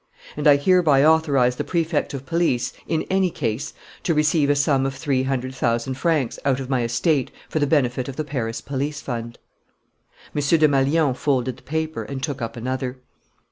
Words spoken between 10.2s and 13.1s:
M. Desmalions folded the paper and took up another.